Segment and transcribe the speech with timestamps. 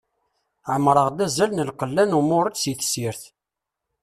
[0.73, 3.23] Ɛemmreɣ-d azal n lqella n umuṛej si tessirt.